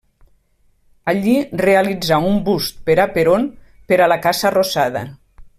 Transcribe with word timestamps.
Allí 1.13 1.35
realitzà 1.63 2.19
un 2.31 2.41
bust 2.49 2.81
per 2.89 2.97
a 3.05 3.07
Perón 3.19 3.47
per 3.93 4.03
a 4.07 4.11
la 4.15 4.21
Casa 4.29 4.55
Rosada. 4.61 5.09